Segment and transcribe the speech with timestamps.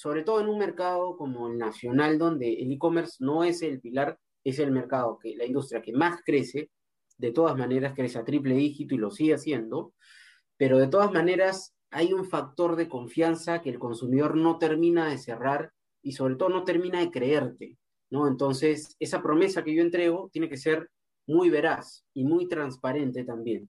[0.00, 4.18] sobre todo en un mercado como el nacional, donde el e-commerce no es el pilar,
[4.42, 6.70] es el mercado que la industria que más crece,
[7.18, 9.92] de todas maneras crece a triple dígito y lo sigue haciendo,
[10.56, 15.18] pero de todas maneras hay un factor de confianza que el consumidor no termina de
[15.18, 15.70] cerrar
[16.00, 17.76] y sobre todo no termina de creerte,
[18.08, 18.26] ¿no?
[18.26, 20.88] Entonces, esa promesa que yo entrego tiene que ser
[21.26, 23.68] muy veraz y muy transparente también.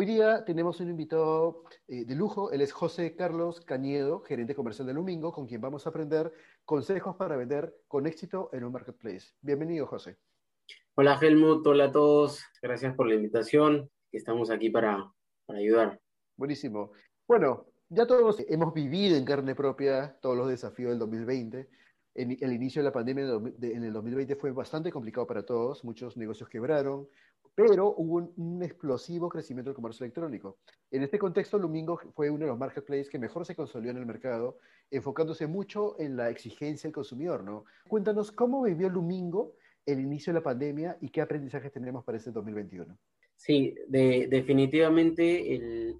[0.00, 4.86] Hoy día tenemos un invitado eh, de lujo, él es José Carlos Cañedo, gerente comercial
[4.86, 6.32] de Lumingo, con quien vamos a aprender
[6.64, 9.32] consejos para vender con éxito en un marketplace.
[9.40, 10.16] Bienvenido, José.
[10.94, 15.12] Hola, Helmut, hola a todos, gracias por la invitación, estamos aquí para,
[15.46, 16.00] para ayudar.
[16.36, 16.92] Buenísimo.
[17.26, 21.68] Bueno, ya todos hemos vivido en carne propia todos los desafíos del 2020.
[22.14, 26.48] el inicio de la pandemia en el 2020 fue bastante complicado para todos, muchos negocios
[26.48, 27.08] quebraron,
[27.66, 30.58] pero hubo un, explosivo crecimiento del comercio electrónico.
[30.92, 34.06] En este contexto, Lumingo fue uno de los marketplaces que mejor se consolidó en el
[34.06, 34.58] mercado,
[34.92, 37.64] enfocándose mucho en la exigencia del consumidor, ¿no?
[37.88, 42.30] Cuéntanos cómo vivió Lumingo el inicio de la pandemia y qué aprendizajes tenemos para este
[42.30, 42.96] 2021.
[43.34, 45.96] Sí, definitivamente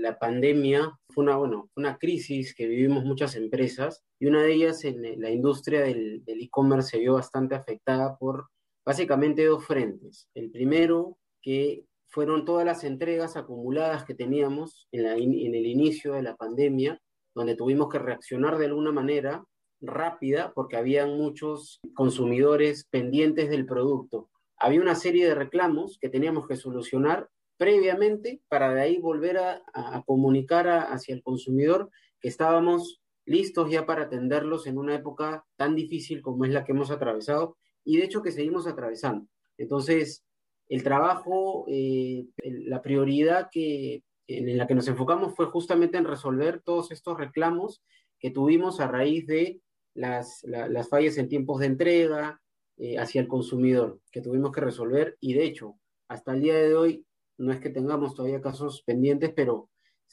[0.00, 4.84] la pandemia fue una, bueno, una crisis que vivimos muchas empresas y una de ellas
[4.84, 8.48] en la industria del e-commerce se vio bastante afectada por
[8.90, 10.28] básicamente dos frentes.
[10.34, 16.22] El primero, que fueron todas las entregas acumuladas que teníamos en, en el inicio de
[16.22, 17.00] la pandemia,
[17.32, 19.44] donde tuvimos que reaccionar de alguna manera
[19.80, 24.28] rápida porque habían muchos consumidores pendientes del producto.
[24.56, 27.28] Había una serie de reclamos que teníamos que solucionar
[27.58, 29.62] previamente para de ahí volver a,
[30.04, 36.22] comunicar hacia el consumidor que estábamos listos ya para atenderlos en una época tan difícil
[36.22, 39.26] como es la que hemos atravesado y de hecho que seguimos atravesando.
[39.58, 40.24] Entonces,
[40.68, 46.62] el trabajo, eh, la prioridad que, en la que nos enfocamos fue justamente en resolver
[46.62, 47.82] todos estos reclamos
[48.18, 49.60] que tuvimos a raíz de
[49.94, 52.40] las, las fallas en tiempos de entrega
[52.76, 55.76] eh, hacia el consumidor, que tuvimos que resolver y de hecho,
[56.08, 57.04] hasta el día de hoy,
[57.38, 59.70] no es que tengamos todavía casos pendientes, pero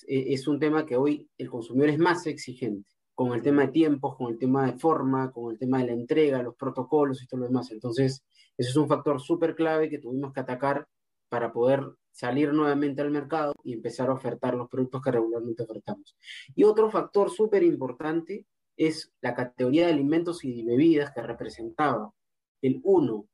[0.08, 3.70] eh, es un tema que hoy el consumidor es más exigente con el tema de
[3.70, 7.26] tiempos, con el tema de forma, con el tema de la entrega, los protocolos y
[7.26, 7.72] todo lo demás.
[7.72, 8.24] Entonces,
[8.56, 10.88] ese es un factor súper clave que tuvimos que atacar
[11.28, 16.16] para poder salir nuevamente al mercado y empezar a ofertar los productos que regularmente ofertamos.
[16.54, 18.46] Y otro factor súper importante
[18.76, 22.14] es la categoría de alimentos y bebidas que representaba
[22.62, 23.28] el 1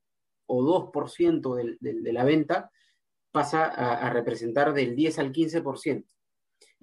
[0.45, 2.71] o 2% de, de, la venta,
[3.33, 6.05] pasa a representar del 10 al 15%.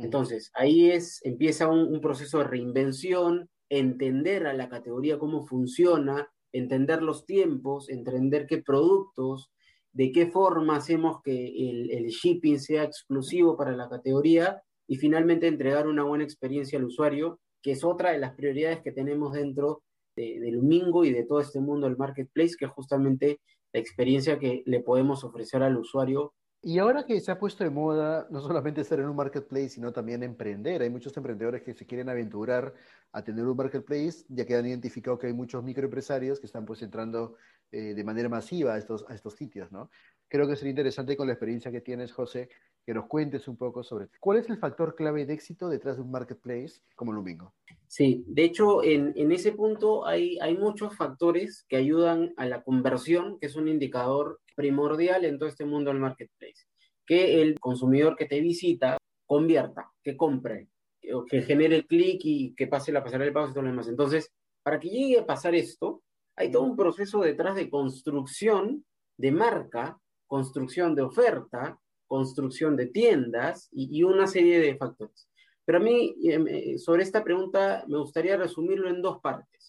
[0.02, 7.02] Entonces, ahí es, empieza un, proceso de reinvención, entender a la categoría cómo funciona, entender
[7.02, 9.50] los tiempos, entender qué productos,
[9.92, 15.86] de qué forma hacemos que el, shipping sea exclusivo para la categoría y finalmente entregar
[15.86, 19.82] una buena experiencia al usuario, que es otra de las prioridades que tenemos dentro
[20.16, 23.40] del Mingo y de todo este mundo del marketplace, que es justamente
[23.72, 27.70] la experiencia que le podemos ofrecer al usuario y ahora que se ha puesto de
[27.70, 31.86] moda no solamente estar en un marketplace, sino también emprender, hay muchos emprendedores que se
[31.86, 32.74] quieren aventurar
[33.12, 36.82] a tener un marketplace, ya que han identificado que hay muchos microempresarios que están pues
[36.82, 37.36] entrando
[37.72, 39.90] eh, de manera masiva a estos, a estos sitios, ¿no?
[40.28, 42.50] Creo que sería interesante con la experiencia que tienes, José,
[42.84, 46.02] que nos cuentes un poco sobre cuál es el factor clave de éxito detrás de
[46.02, 47.54] un marketplace como Lumingo.
[47.86, 52.62] Sí, de hecho, en, en ese punto hay, hay muchos factores que ayudan a la
[52.62, 56.66] conversión, que es un indicador primordial en todo este mundo del marketplace.
[57.06, 60.68] Que el consumidor que te visita convierta, que compre,
[61.00, 63.88] que, genere el clic y que pase la pasarela de pagos y todo lo demás.
[63.88, 64.30] Entonces,
[64.62, 66.02] para que llegue a pasar esto,
[66.36, 68.84] hay todo un proceso detrás de construcción
[69.16, 75.28] de marca, construcción de oferta, construcción de tiendas y, una serie de factores.
[75.64, 79.59] Pero a mí, em, eh, sobre esta pregunta, me gustaría resumirlo en dos partes.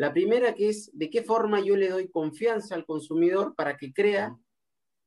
[0.00, 3.92] La primera que es de qué forma yo le doy confianza al consumidor para que
[3.92, 4.34] crea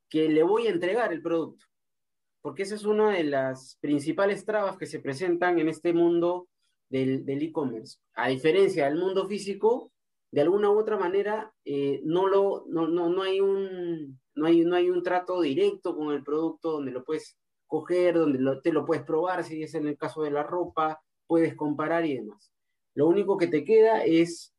[0.07, 1.65] que le voy a entregar el producto.
[2.43, 6.47] Porque esa es una de las principales trabas que se presentan en este mundo
[6.89, 7.97] del e-commerce.
[8.13, 9.91] a diferencia del mundo físico,
[10.31, 14.63] de alguna u otra manera, eh, no, lo, no, no, no hay un, no hay,
[14.63, 17.35] no hay un trato directo con el producto donde lo puedes
[17.65, 21.55] coger, donde te lo puedes probar, si es en el caso de la ropa, puedes
[21.55, 22.51] comparar y demás.
[22.93, 24.52] Lo único que te queda es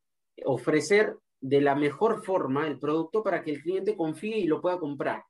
[0.45, 4.79] ofrecer de la mejor forma el producto para que el cliente confíe y lo pueda
[4.79, 5.23] comprar.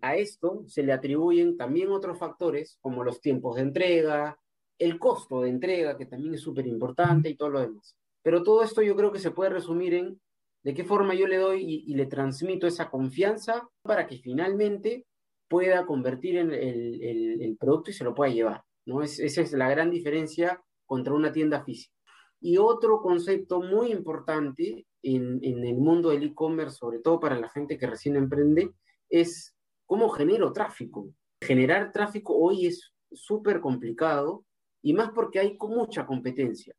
[0.00, 4.38] A esto se le atribuyen también otros factores como los tiempos de entrega,
[4.78, 7.96] el costo de entrega, que también es súper importante y todo lo demás.
[8.22, 10.20] Pero todo esto yo creo que se puede resumir en
[10.64, 15.06] de qué forma yo le doy y, le transmito esa confianza para que finalmente
[15.48, 18.64] pueda convertir en el, producto y se lo pueda llevar.
[18.84, 19.02] ¿no?
[19.02, 21.97] esa es la gran diferencia contra una tienda física.
[22.40, 27.48] Y otro concepto muy importante en, en el mundo del e-commerce, sobre todo para la
[27.48, 28.72] gente que recién emprende,
[29.08, 29.54] es
[29.86, 31.08] cómo genero tráfico.
[31.40, 34.44] Generar tráfico hoy es súper complicado
[34.82, 36.74] y más porque hay mucha competencia.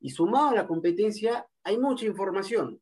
[0.00, 2.80] Y sumado a la competencia, hay mucha información.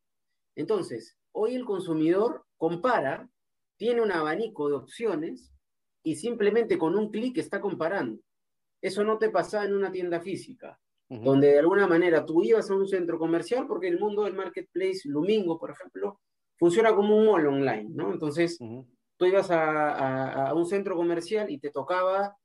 [0.54, 3.28] Entonces, hoy el consumidor compara,
[3.76, 5.52] tiene un abanico de opciones
[6.02, 8.20] y simplemente con un clic está comparando.
[8.80, 12.74] Eso no te pasa en una tienda física, donde de alguna manera tú ibas a
[12.74, 16.20] un centro comercial, porque el mundo del marketplace, Lumingo, por ejemplo,
[16.58, 18.12] funciona como un mall online, ¿no?
[18.12, 22.36] Entonces, tú ibas a, a, un centro comercial y te tocaba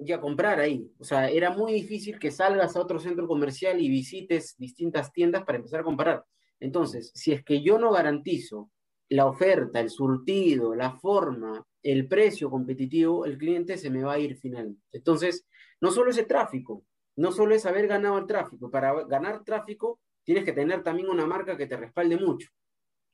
[0.00, 0.90] ya comprar ahí.
[0.98, 5.44] O sea, era muy difícil que salgas a otro centro comercial y visites distintas tiendas
[5.44, 6.24] para empezar a comparar.
[6.58, 8.70] Entonces, si es que yo no garantizo
[9.08, 14.18] la oferta, el surtido, la forma, el precio competitivo, el cliente se me va a
[14.18, 14.82] ir finalmente.
[14.92, 15.46] Entonces,
[15.80, 16.84] no solo es el tráfico,
[17.20, 18.70] no solo es haber ganado el tráfico.
[18.70, 22.48] Para ganar tráfico, tienes que tener también una marca que te respalde mucho.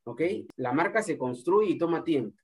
[0.04, 0.22] ¿Ok?
[0.56, 2.36] La marca se construye y toma tiempo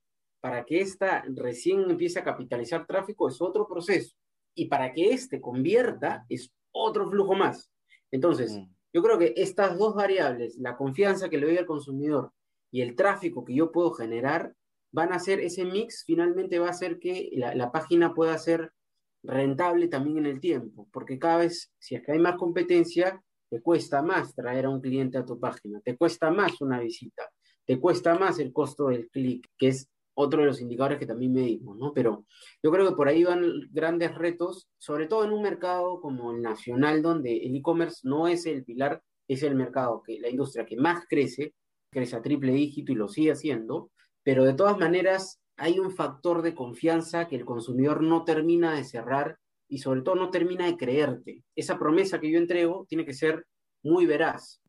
[0.43, 4.17] para que ésta recién empiece a capitalizar tráfico es otro proceso.
[4.57, 7.71] Y para que éste convierta es otro flujo más.
[8.11, 8.69] Entonces, mm.
[8.93, 12.33] yo creo que estas dos variables, la confianza que le doy al consumidor
[12.73, 14.53] y el tráfico que yo puedo generar,
[14.91, 18.73] van a hacer ese mix, finalmente va a hacer que la, la página pueda ser
[19.23, 23.61] rentable también en el tiempo, porque cada vez, si es que hay más competencia, te
[23.61, 27.29] cuesta más traer a un cliente a tu página, te cuesta más una visita,
[27.65, 31.33] te cuesta más el costo del clic, que es otro de los indicadores que también
[31.33, 31.93] medimos, ¿no?
[31.93, 32.27] Pero
[32.63, 36.43] yo creo que por ahí van grandes retos, sobre todo en un mercado como el
[36.43, 40.77] nacional, donde el e-commerce no es el pilar, es el mercado, que la industria que
[40.77, 41.55] más crece,
[41.91, 43.91] crece a triple dígito y lo sigue haciendo,
[44.23, 48.85] pero de todas maneras hay un factor de confianza que el consumidor no termina de
[48.85, 49.39] cerrar
[49.69, 51.45] y sobre todo no termina de creerte.
[51.57, 53.47] Esa promesa que yo entrego tiene que ser
[53.83, 54.61] muy veraz.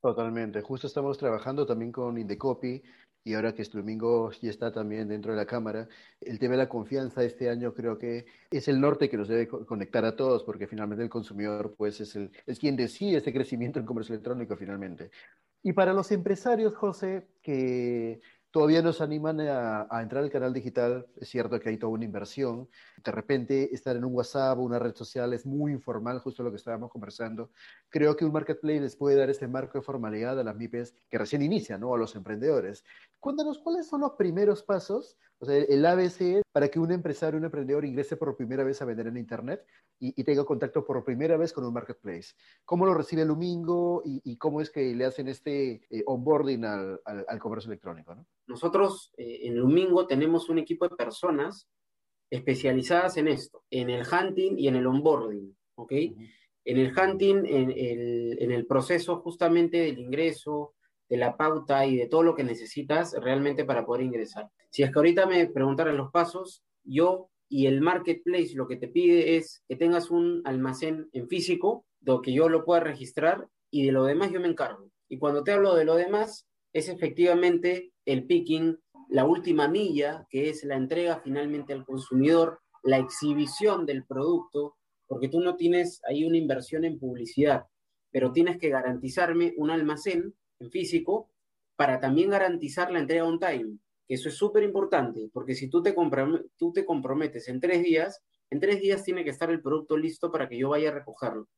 [0.00, 0.60] Totalmente.
[0.60, 2.82] Justo estamos trabajando también con Indecopy
[3.24, 5.88] y ahora que este domingo ya está también dentro de la Cámara,
[6.20, 9.48] el tema de la confianza este año creo que es el norte que nos debe
[9.48, 13.78] conectar a todos, porque finalmente el consumidor pues es, el, es quien decide este crecimiento
[13.78, 15.10] en comercio electrónico finalmente.
[15.62, 18.20] Y para los empresarios, José, que
[18.54, 21.08] todavía nos animan a, entrar al canal digital.
[21.16, 22.68] Es cierto que hay toda una inversión.
[23.04, 26.50] De repente, estar en un WhatsApp o una red social es muy informal, justo lo
[26.52, 27.50] que estábamos conversando.
[27.88, 31.18] Creo que un marketplace les puede dar este marco de formalidad a las MIPES que
[31.18, 31.92] recién inician, ¿no?
[31.92, 32.84] A los emprendedores.
[33.18, 37.44] Cuéntanos cuáles son los primeros pasos, o sea, el ABC para que un empresario, un
[37.44, 39.62] emprendedor ingrese por primera vez a vender en Internet
[40.00, 42.32] y, tenga contacto por primera vez con un marketplace.
[42.64, 47.00] ¿Cómo lo recibe Lumingo y, y cómo es que le hacen este eh, onboarding al,
[47.04, 48.14] al, comercio electrónico?
[48.14, 48.26] ¿no?
[48.46, 51.68] Nosotros eh, en Lumingo tenemos un equipo de personas
[52.30, 55.92] especializadas en esto, en el hunting y en el onboarding, ¿ok?
[56.64, 60.74] En el hunting, en el, en el proceso justamente del ingreso,
[61.14, 64.50] de la pauta y de todo lo que necesitas realmente para poder ingresar.
[64.70, 68.88] Si es que ahorita me preguntaran los pasos, yo y el marketplace lo que te
[68.88, 73.86] pide es que tengas un almacén en físico, de que yo lo pueda registrar y
[73.86, 74.90] de lo demás yo me encargo.
[75.08, 78.76] Y cuando te hablo de lo demás, es efectivamente el picking,
[79.08, 84.74] la última milla, que es la entrega finalmente al consumidor, la exhibición del producto,
[85.06, 87.66] porque tú no tienes ahí una inversión en publicidad,
[88.10, 90.34] pero tienes que garantizarme un almacén
[90.70, 91.30] físico
[91.76, 95.82] para también garantizar la entrega on time, que eso es súper importante, porque si tú
[95.82, 95.94] te,
[96.56, 100.30] tú te comprometes en tres días, en tres días tiene que estar el producto listo
[100.30, 101.48] para que yo vaya a recogerlo.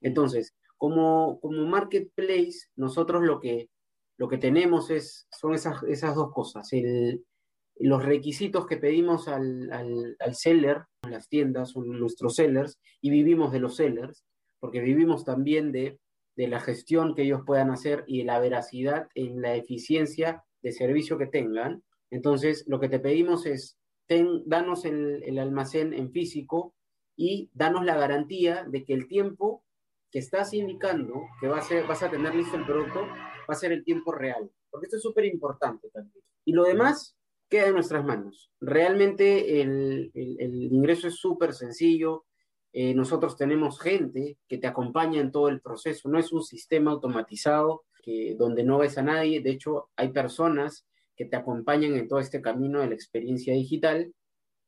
[0.00, 3.68] Entonces, como, como marketplace, nosotros lo que,
[4.16, 6.72] lo que tenemos es, son esas, esas dos cosas.
[6.72, 7.24] El,
[7.76, 13.52] los requisitos que pedimos al, al, al seller, las tiendas son nuestros sellers, y vivimos
[13.52, 14.24] de los sellers,
[14.58, 15.98] porque vivimos también de
[16.40, 20.72] de la gestión que ellos puedan hacer y de la veracidad en la eficiencia de
[20.72, 21.82] servicio que tengan.
[22.10, 23.76] Entonces, lo que te pedimos es,
[24.46, 26.74] danos el, almacén en físico
[27.14, 29.62] y danos la garantía de que el tiempo
[30.10, 34.10] que estás indicando que vas a tener listo el producto va a ser el tiempo
[34.10, 36.24] real, porque esto es súper importante también.
[36.46, 37.18] Y lo demás
[37.50, 38.50] queda en nuestras manos.
[38.62, 42.24] Realmente el, el ingreso es súper sencillo,
[42.72, 46.08] Eh, nosotros tenemos gente que te acompaña en todo el proceso.
[46.08, 49.40] No es un sistema automatizado que, donde no ves a nadie.
[49.40, 50.86] De hecho, hay personas
[51.16, 54.14] que te acompañan en todo este camino de la experiencia digital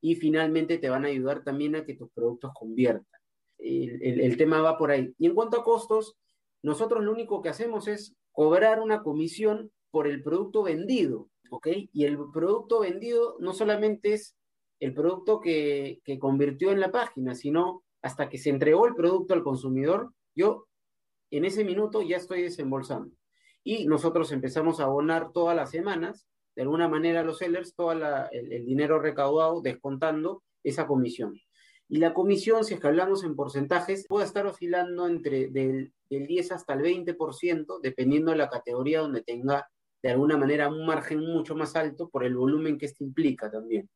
[0.01, 3.07] y finalmente te van a ayudar también a que tus productos conviertan.
[3.59, 5.15] El, el, tema va por ahí.
[5.19, 6.17] Y en cuanto a costos,
[6.63, 11.69] nosotros lo único que hacemos es cobrar una comisión por el producto vendido, ¿ok?
[11.93, 14.35] Y el producto vendido no solamente es
[14.81, 19.33] el producto que, que convirtió en la página, sino hasta que se entregó el producto
[19.33, 20.67] al consumidor, yo
[21.31, 23.15] en ese minuto ya estoy desembolsando.
[23.65, 27.93] Y nosotros empezamos a abonar todas las semanas, de alguna manera a los sellers, todo
[27.93, 31.39] el, dinero recaudado descontando esa comisión.
[31.89, 36.27] Y la comisión, si es que hablamos en porcentajes, puede estar oscilando entre del, del
[36.27, 39.69] 10 hasta el 20%, dependiendo de la categoría donde tenga
[40.03, 43.89] de alguna manera un margen mucho más alto por el volumen que esto implica también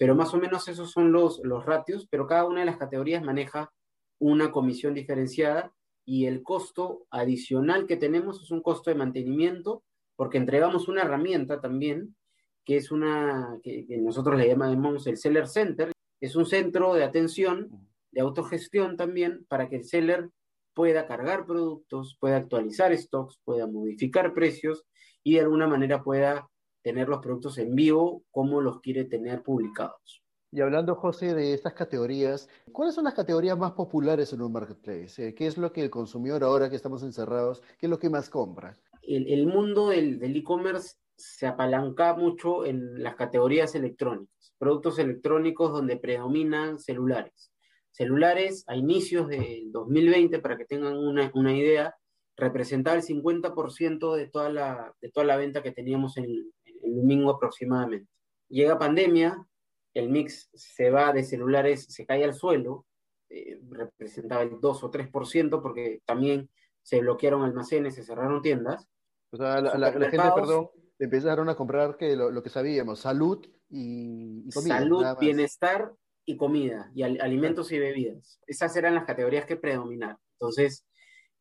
[0.00, 3.22] pero más o menos esos son los, los ratios, pero cada una de las categorías
[3.22, 3.70] maneja
[4.18, 5.74] una comisión diferenciada
[6.06, 9.82] y el costo adicional que tenemos es un costo de mantenimiento,
[10.16, 12.16] porque entregamos una herramienta también,
[12.64, 17.68] que es una, que, nosotros le llamamos el Seller Center, es un centro de atención,
[18.10, 20.30] de autogestión también, para que el seller
[20.72, 24.82] pueda cargar productos, pueda actualizar stocks, pueda modificar precios
[25.22, 26.48] y de alguna manera pueda
[26.82, 30.22] tener los productos en vivo como los quiere tener publicados.
[30.52, 35.28] Y hablando, José, de estas categorías, ¿cuáles son las categorías más populares en un marketplace?
[35.28, 38.10] Eh, ¿Qué es lo que el consumidor, ahora que estamos encerrados, qué es lo que
[38.10, 38.76] más compra?
[39.02, 45.98] El, el mundo del e-commerce se apalanca mucho en las categorías electrónicas, productos electrónicos donde
[45.98, 47.52] predominan celulares.
[47.90, 51.94] Celulares a inicios del 2020, para que tengan una, una idea,
[52.36, 56.50] representaba el 50% de toda, la, de toda la venta que teníamos en,
[56.90, 58.10] el domingo aproximadamente.
[58.48, 59.46] Llega pandemia,
[59.94, 62.86] el mix se va de celulares, se cae al suelo,
[63.28, 66.50] eh, representaba el 2 o 3%, porque también
[66.82, 68.88] se bloquearon almacenes, se cerraron tiendas.
[69.32, 74.78] O sea, la, gente, perdón, empezaron a comprar que lo, que sabíamos, salud y, comida.
[74.78, 75.92] Salud, bienestar
[76.24, 78.40] y comida, y alimentos y bebidas.
[78.46, 80.18] Esas eran las categorías que predominaron.
[80.32, 80.84] Entonces,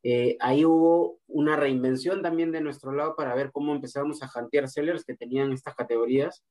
[0.03, 4.69] eh, ahí hubo una reinvención también de nuestro lado para ver cómo empezábamos a jantear
[4.69, 6.43] sellers que tenían estas categorías.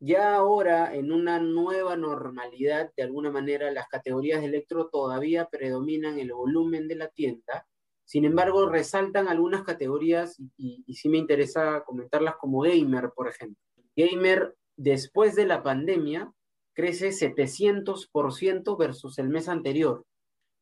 [0.00, 6.18] Ya ahora, en una nueva normalidad, de alguna manera, las categorías de electro todavía predominan
[6.18, 7.66] el volumen de la tienda.
[8.04, 13.56] Sin embargo, resaltan algunas categorías y, y sí me interesa comentarlas como gamer, por ejemplo.
[13.96, 16.30] Gamer, después de la pandemia,
[16.74, 20.04] crece 700% versus el mes anterior.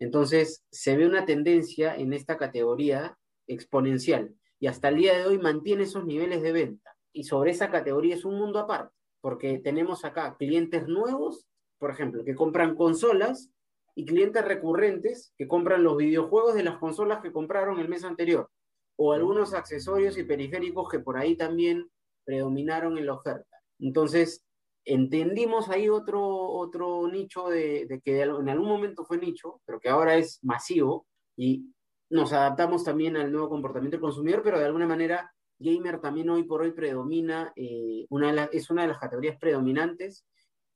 [0.00, 3.16] Entonces, se ve una tendencia en esta categoría
[3.46, 6.96] exponencial y hasta el día de hoy mantiene esos niveles de venta.
[7.12, 11.46] Y sobre esa categoría es un mundo aparte, porque tenemos acá clientes nuevos,
[11.78, 13.50] por ejemplo, que compran consolas
[13.94, 18.48] y clientes recurrentes que compran los videojuegos de las consolas que compraron el mes anterior,
[18.96, 21.90] o algunos accesorios y periféricos que por ahí también
[22.24, 23.62] predominaron en la oferta.
[23.78, 24.44] Entonces,
[24.84, 30.16] entendimos ahí otro, otro nicho de, que en algún momento fue nicho, pero que ahora
[30.16, 31.06] es masivo
[31.36, 31.66] y
[32.10, 36.44] nos adaptamos también al nuevo comportamiento del consumidor, pero de alguna manera gamer también hoy
[36.44, 40.26] por hoy predomina, eh, una es una de las categorías predominantes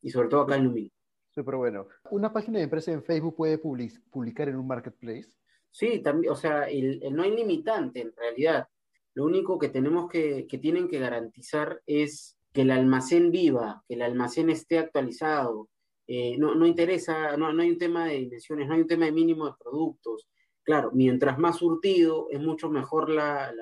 [0.03, 0.93] y sobre todo acá en Lumín.
[1.31, 1.89] Súper bueno.
[2.11, 5.35] ¿Una página de empresa en Facebook puede publicar en un marketplace?
[5.71, 8.69] Sí, también, o sea, el, no hay limitante en realidad.
[9.15, 13.95] Lo único que tenemos que, que tienen que garantizar es que el almacén viva, que
[13.95, 15.69] el almacén esté actualizado.
[16.07, 19.07] Eh, no, no, interesa, no, no, hay un tema de dimensiones, no hay un tema
[19.07, 20.29] de mínimo de productos.
[20.63, 23.53] Claro, mientras más surtido, es mucho mejor la,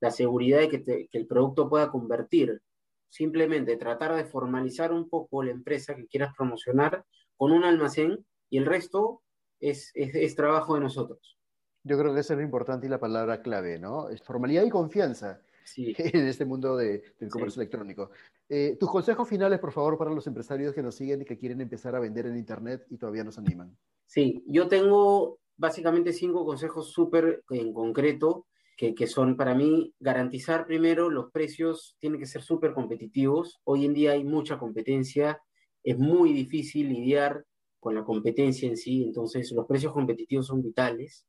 [0.00, 2.60] la, seguridad de que, el producto pueda convertir.
[3.08, 7.04] Simplemente tratar de formalizar un poco la empresa que quieras promocionar
[7.36, 9.22] con un almacén y el resto
[9.60, 11.38] es, es, trabajo de nosotros.
[11.84, 14.08] Yo creo que es lo importante y la palabra clave, ¿no?
[14.24, 15.40] Formalidad y confianza
[15.76, 18.10] en este mundo de, del comercio electrónico.
[18.48, 21.60] Eh, tus consejos finales, por favor, para los empresarios que nos siguen y que quieren
[21.60, 23.76] empezar a vender en Internet y todavía nos animan.
[24.06, 28.46] Sí, yo tengo básicamente cinco consejos súper en concreto
[28.76, 33.60] que, que, son para mí garantizar primero los precios tienen que ser súper competitivos.
[33.64, 35.40] Hoy en día hay mucha competencia,
[35.82, 37.44] es muy difícil lidiar
[37.80, 41.26] con la competencia en sí, entonces los precios competitivos son vitales.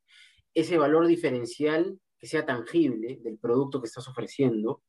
[0.53, 4.83] Ese valor diferencial que sea tangible del producto que estás ofreciendo.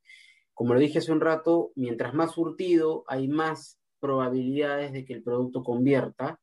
[0.54, 5.23] Como lo dije hace un rato, mientras más surtido, hay más probabilidades de que el
[5.23, 6.40] producto convierta.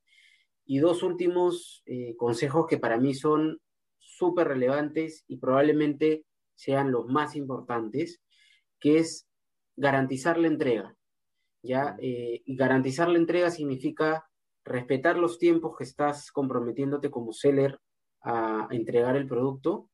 [0.65, 3.59] Y dos últimos eh, consejos que para mí son
[3.99, 6.25] súper relevantes y probablemente
[6.55, 8.21] sean los más importantes,
[8.79, 9.27] que es
[9.75, 10.95] garantizar la entrega.
[11.61, 11.95] ¿ya?
[11.99, 14.29] Eh, y garantizar la entrega significa
[14.63, 17.79] respetar los tiempos que estás comprometiéndote como seller
[18.21, 19.89] a entregar el producto,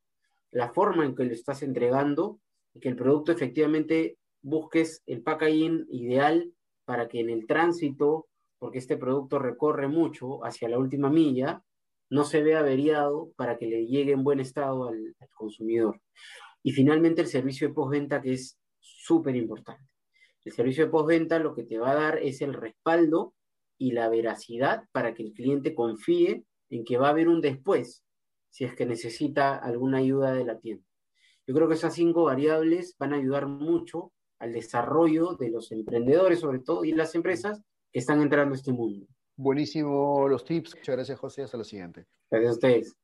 [0.52, 2.40] la forma en que lo estás entregando,
[2.74, 6.52] y que el producto efectivamente busques el packaging ideal
[6.86, 8.28] para que en el tránsito,
[8.60, 11.64] porque este producto recorre mucho hacia la última milla,
[12.10, 16.02] no se vea averiado para que le llegue en buen estado al, consumidor.
[16.62, 19.84] Y finalmente el servicio de postventa que es súper importante.
[20.44, 23.34] El servicio de postventa lo que te va a dar es el respaldo
[23.78, 28.04] y la veracidad para que el cliente confíe en que va a haber un después
[28.52, 30.86] si es que necesita alguna ayuda de la tienda.
[31.48, 36.40] Yo creo que esas cinco variables van a ayudar mucho al desarrollo de los emprendedores,
[36.40, 39.08] sobre todo, y las empresas que están entrando a este mundo.
[39.36, 40.76] Buenísimo los tips.
[40.76, 41.44] Muchas gracias, José.
[41.44, 42.06] Hasta la siguiente.
[42.30, 42.96] Gracias a ustedes.